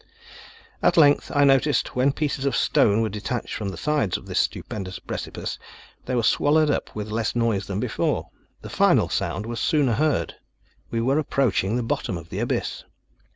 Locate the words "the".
3.69-3.77, 8.63-8.69, 11.75-11.83, 12.31-12.39